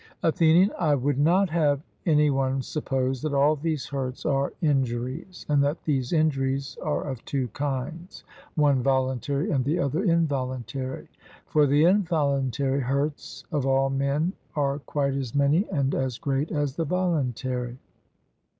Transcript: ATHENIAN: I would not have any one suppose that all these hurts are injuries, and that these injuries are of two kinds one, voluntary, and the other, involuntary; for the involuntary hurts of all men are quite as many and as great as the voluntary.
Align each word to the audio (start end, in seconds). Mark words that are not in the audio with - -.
ATHENIAN: 0.23 0.71
I 0.79 0.95
would 0.95 1.19
not 1.19 1.51
have 1.51 1.79
any 2.07 2.31
one 2.31 2.63
suppose 2.63 3.21
that 3.21 3.35
all 3.35 3.55
these 3.55 3.85
hurts 3.85 4.25
are 4.25 4.51
injuries, 4.59 5.45
and 5.47 5.63
that 5.63 5.83
these 5.83 6.11
injuries 6.11 6.75
are 6.81 7.03
of 7.07 7.23
two 7.23 7.49
kinds 7.49 8.23
one, 8.55 8.81
voluntary, 8.81 9.51
and 9.51 9.63
the 9.63 9.77
other, 9.77 10.03
involuntary; 10.03 11.07
for 11.45 11.67
the 11.67 11.83
involuntary 11.83 12.79
hurts 12.79 13.43
of 13.51 13.67
all 13.67 13.91
men 13.91 14.33
are 14.55 14.79
quite 14.79 15.13
as 15.13 15.35
many 15.35 15.69
and 15.69 15.93
as 15.93 16.17
great 16.17 16.51
as 16.51 16.75
the 16.77 16.85
voluntary. 16.85 17.77